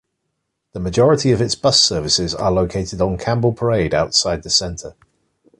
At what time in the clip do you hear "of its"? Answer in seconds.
1.31-1.53